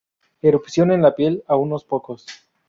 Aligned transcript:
Erupción 0.41 0.91
en 0.91 1.03
la 1.03 1.13
piel 1.13 1.43
a 1.45 1.57
unos 1.57 1.83
pocos. 1.83 2.25